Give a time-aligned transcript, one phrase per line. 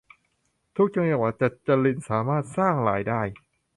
[0.75, 3.21] ทุกจังหวัดจะจริญสามารถสร้างรายได้